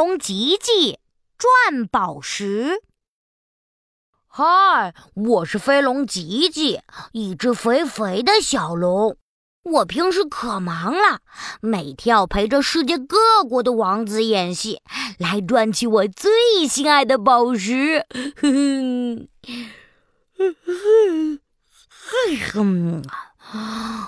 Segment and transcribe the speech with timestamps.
[0.00, 0.98] 龙吉吉
[1.36, 2.82] 赚宝石。
[4.26, 6.80] 嗨，我是飞龙吉吉，
[7.12, 9.18] 一只肥肥的小龙。
[9.62, 11.20] 我平时可忙了，
[11.60, 14.80] 每天要陪着世界各国的王子演戏，
[15.18, 18.06] 来赚取我最心爱的宝石。
[18.40, 19.28] 哼
[20.34, 21.38] 哼，
[22.08, 23.02] 嘿哼，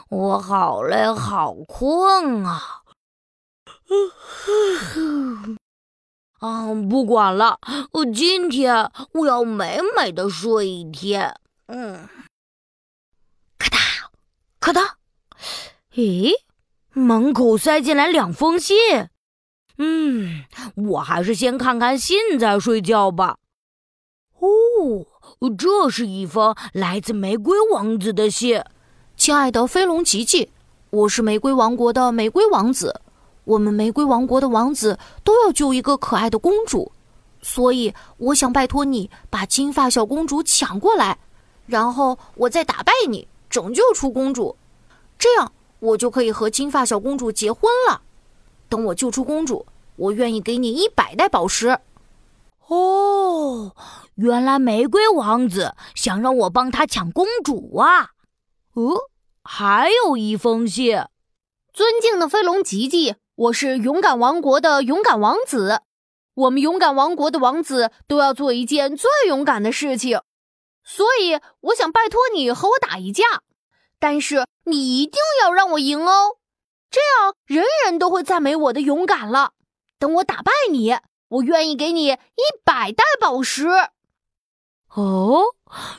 [0.09, 2.81] 我好累，好困啊！
[6.43, 7.61] 啊，不管了，
[7.93, 11.37] 我今天我要美美的睡一天。
[11.67, 12.09] 嗯，
[13.57, 13.79] 咔嗒，
[14.59, 14.95] 咔嗒。
[15.95, 16.33] 咦，
[16.95, 18.77] 门口塞进来两封信。
[19.79, 20.43] 嗯，
[20.75, 23.37] 我还是先看看信再睡觉吧。
[24.41, 25.07] 哦，
[25.57, 28.61] 这是一封来自玫瑰王子的信。
[29.17, 30.51] 亲爱的飞龙琪琪，
[30.91, 33.02] 我是玫瑰王国的玫瑰王子。
[33.45, 36.93] 我们玫瑰王国的王子都要救一个可爱的公主，
[37.43, 41.19] 所以我想拜托你把金发小公主抢过来，
[41.67, 44.57] 然后我再打败你，拯救出公主。
[45.19, 48.03] 这样我就可以和金发小公主结婚了。
[48.69, 51.79] 等我救出公主，我愿意给你一百袋宝石。
[52.69, 53.75] 哦，
[54.15, 58.13] 原来玫瑰王子想让我帮他抢公主啊！
[58.75, 58.95] 哦，
[59.43, 60.97] 还有一封信。
[61.73, 65.81] 尊敬的飞龙吉吉，我是勇敢王国的勇敢王子。
[66.35, 70.21] 我们勇敢王国的王子都要做一件最勇敢的事情，
[70.85, 73.25] 所以我想拜托你和我打一架。
[73.99, 76.37] 但是你一定要让我赢哦，
[76.91, 79.53] 这样人人都会赞美我的勇敢了。
[79.99, 80.97] 等我打败你，
[81.29, 83.67] 我愿意给你一百袋宝石。
[84.95, 85.43] 哦，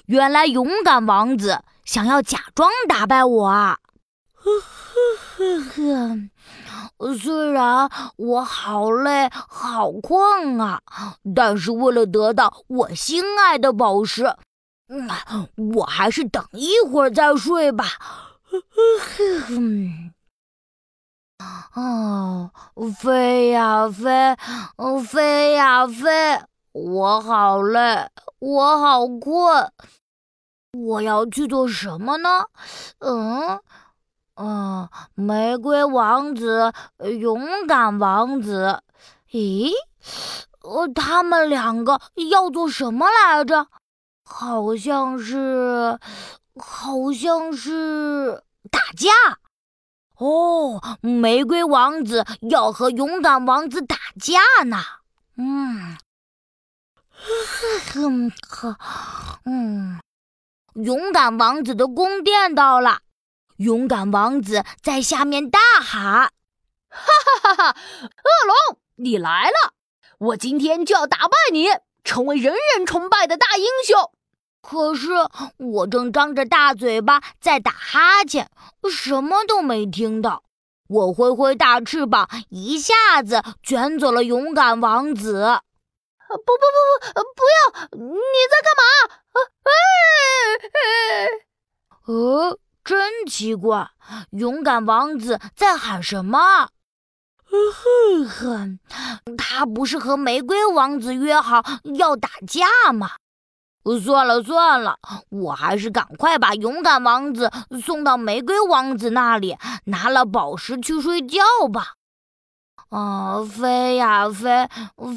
[0.05, 3.79] 原来勇敢王子想要假装打败我啊！
[4.43, 4.51] 呵
[6.97, 10.81] 呵，虽然我好累好困啊，
[11.33, 14.35] 但是为了得到我心爱的宝石。
[14.89, 15.09] 嗯，
[15.75, 17.85] 我还是等一会儿再睡吧。
[21.73, 22.51] 哦，
[23.01, 24.37] 飞呀飞，
[25.05, 26.39] 飞呀飞，
[26.71, 29.71] 我好累，我好困。
[30.77, 32.45] 我要去做什么呢？
[32.99, 33.59] 嗯，
[34.35, 36.73] 嗯，玫瑰王子，
[37.19, 38.81] 勇敢王子。
[39.31, 39.71] 咦，
[40.61, 41.99] 呃，他们两个
[42.31, 43.67] 要做什么来着？
[44.25, 45.99] 好像是，
[46.57, 49.11] 好像是打架
[50.17, 50.81] 哦！
[51.01, 54.77] 玫瑰王子要和勇敢王子打架呢。
[55.35, 55.97] 嗯，
[57.93, 58.77] 哼呵，
[59.45, 59.99] 嗯，
[60.75, 62.99] 勇敢王子的宫殿到了，
[63.63, 66.31] 勇敢王子在下面大喊
[66.91, 66.99] ：“哈
[67.43, 67.69] 哈哈哈！
[67.71, 69.73] 恶龙，你来了！
[70.19, 71.67] 我今天就要打败你！”
[72.03, 74.11] 成为人人崇拜的大英雄，
[74.61, 75.07] 可是
[75.57, 78.51] 我正张着大嘴巴在打哈欠，
[78.91, 80.43] 什么都没听到。
[80.89, 85.61] 我挥挥大翅膀，一下子卷走了勇敢王子。
[86.27, 86.51] 不不不
[87.13, 87.57] 不，不要！
[87.97, 88.17] 你
[88.51, 88.83] 在干嘛？
[89.63, 89.71] 哎
[90.73, 91.29] 哎！
[92.05, 92.11] 呃，
[92.51, 92.62] 真
[93.13, 93.91] 真奇怪，
[94.31, 96.69] 勇敢王子在喊什么？
[97.45, 98.79] 哼哼，
[99.37, 101.61] 他不是和玫瑰王子约好
[101.95, 103.11] 要打架吗？
[104.01, 104.97] 算了算了，
[105.29, 107.51] 我还是赶快把勇敢王子
[107.85, 111.93] 送到玫瑰王子那里，拿了宝石去睡觉吧。
[112.89, 114.67] 啊，飞呀飞，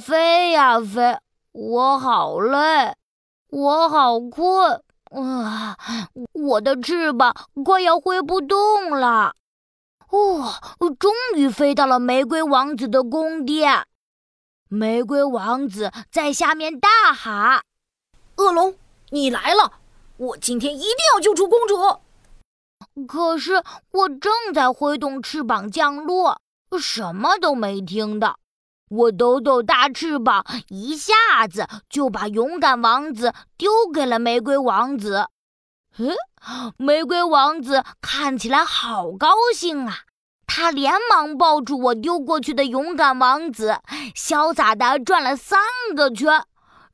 [0.02, 1.18] 飞呀飞，
[1.52, 2.94] 我好累，
[3.48, 5.76] 我好困，啊，
[6.32, 7.34] 我的翅膀
[7.64, 9.34] 快要挥不动了。
[10.10, 10.54] 哦，
[10.98, 13.86] 终于飞到了玫瑰王子的宫殿。
[14.68, 17.62] 玫瑰王子在下面大喊
[18.36, 18.74] ：“恶龙，
[19.10, 19.72] 你来了！
[20.16, 22.00] 我今天一定要救出公主。”
[23.06, 23.62] 可是
[23.92, 26.40] 我正在挥动翅膀降落，
[26.80, 28.38] 什么都没听到。
[28.88, 35.28] 我抖抖大翅膀，一下子就把勇敢王子丢给了玫瑰王子。
[35.98, 36.14] 嗯，
[36.76, 40.00] 玫瑰王子看起来好高兴啊！
[40.46, 43.80] 他连忙抱住我丢过去的勇敢王子，
[44.14, 45.58] 潇洒地转了三
[45.94, 46.44] 个圈，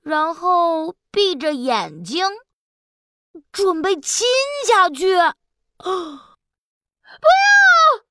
[0.01, 2.25] 然后闭着眼睛
[3.53, 4.27] 准备亲
[4.67, 5.17] 下去。
[5.77, 5.89] 不
[7.29, 8.02] 要！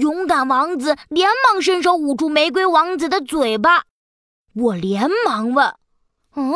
[0.00, 3.84] 勇敢王子连忙伸手捂住玫瑰王子的嘴巴。
[4.54, 5.74] 我连忙问
[6.34, 6.54] ：“嗯，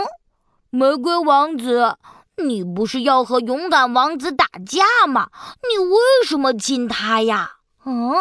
[0.71, 1.97] 玫瑰王子？”
[2.43, 5.29] 你不是要和勇敢王子打架吗？
[5.69, 7.57] 你为什么亲他呀？
[7.85, 8.15] 嗯，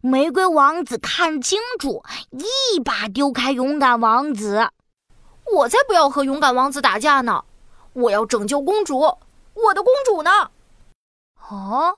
[0.00, 4.70] 玫瑰王子看清楚，一把丢开勇敢王子。
[5.54, 7.44] 我才不要和勇敢王子打架呢！
[7.92, 10.30] 我要拯救公主，我的公主呢？
[11.36, 11.92] 啊，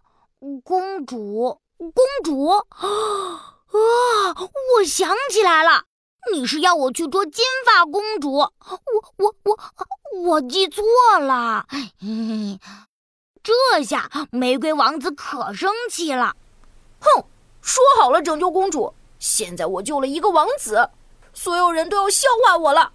[0.64, 1.60] 公主，
[1.90, 2.46] 公主！
[2.78, 4.36] 啊，
[4.76, 5.84] 我想起来了，
[6.32, 8.32] 你是要我去捉金发公主？
[8.32, 8.52] 我
[9.16, 9.58] 我我
[10.22, 10.84] 我记错
[11.18, 11.66] 了。
[13.42, 16.36] 这下玫瑰王子可生气了。
[17.00, 17.24] 哼，
[17.60, 20.90] 说好了拯救公主，现在我救了一个王子，
[21.34, 22.92] 所有人都要笑话我了。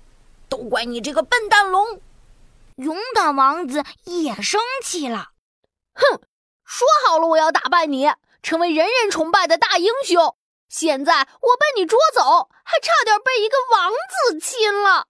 [0.48, 2.00] 都怪你这个笨蛋龙！
[2.76, 5.32] 勇敢王子也生气了。
[5.94, 6.22] 哼，
[6.64, 8.10] 说好了我要打败你，
[8.48, 10.38] 成为人人崇拜的大英雄。
[10.70, 15.08] 现在我被你捉走，还差点被一个王子亲了。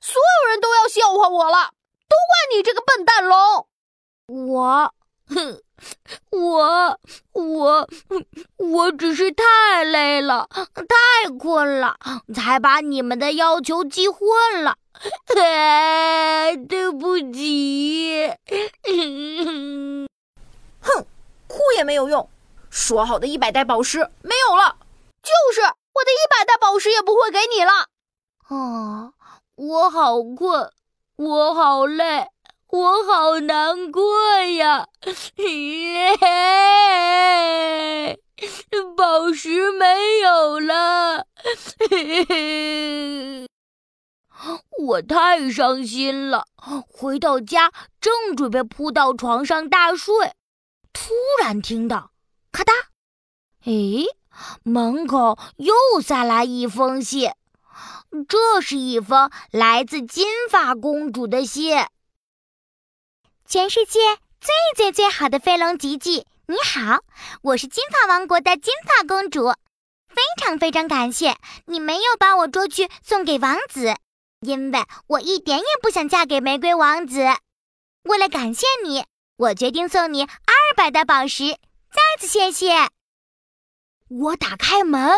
[0.00, 1.70] 所有人都要笑话我了，
[2.08, 3.68] 都怪你这个笨蛋龙！
[4.26, 4.92] 我，
[5.28, 5.62] 哼，
[6.30, 6.98] 我，
[7.32, 7.88] 我，
[8.56, 11.96] 我只是太累了，太困了，
[12.34, 14.76] 才把你们的要求记混了。
[15.32, 18.34] 对不起。
[20.82, 21.06] 哼，
[21.46, 22.28] 哭也没有用。
[22.70, 24.78] 说好的一百袋宝石没有了，
[25.22, 27.88] 就是我的一百袋宝石也不会给你了。
[28.48, 29.12] 啊，
[29.56, 30.72] 我好困，
[31.16, 32.28] 我好累，
[32.68, 34.86] 我好难过呀！
[38.96, 41.26] 宝石没有了。
[44.78, 46.46] 我太伤心了，
[46.88, 47.70] 回到家
[48.00, 50.32] 正准备扑到床上大睡，
[50.92, 51.12] 突
[51.42, 52.12] 然听到
[52.52, 52.72] 咔嗒，
[53.64, 54.06] 哎，
[54.62, 57.30] 门口又塞来一封信。
[58.28, 61.78] 这是一封来自金发公主的信。
[63.46, 64.00] 全世界
[64.40, 67.00] 最最最好的飞龙吉吉，你好，
[67.42, 69.52] 我是金发王国的金发公主，
[70.08, 71.36] 非常非常感谢
[71.66, 73.94] 你没有把我捉去送给王子。
[74.40, 77.20] 因为我一点也不想嫁给玫瑰王子，
[78.04, 79.04] 为了感谢你，
[79.36, 81.58] 我决定送你二百袋宝石。
[81.92, 82.88] 再次谢谢。
[84.08, 85.08] 我打开门，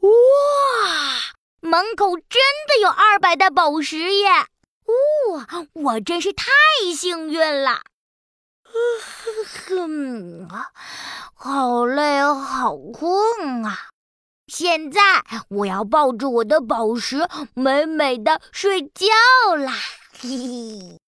[0.00, 0.10] 哇，
[1.60, 4.28] 门口真的有二百袋宝石耶！
[5.32, 6.46] 哇，我真是太
[6.96, 7.82] 幸运了。
[9.68, 10.48] 哼，
[11.34, 13.88] 好累，好困啊。
[14.46, 15.00] 现在
[15.48, 19.06] 我要抱着我的宝石，美美的睡觉
[19.56, 19.72] 啦！
[20.20, 21.00] 嘿嘿。